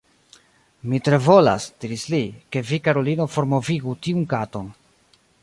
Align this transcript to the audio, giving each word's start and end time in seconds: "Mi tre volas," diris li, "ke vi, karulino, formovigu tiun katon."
"Mi 0.93 0.99
tre 1.07 1.19
volas," 1.25 1.67
diris 1.85 2.05
li, 2.13 2.23
"ke 2.55 2.65
vi, 2.71 2.81
karulino, 2.89 3.29
formovigu 3.37 3.95
tiun 4.07 4.27
katon." 4.35 4.75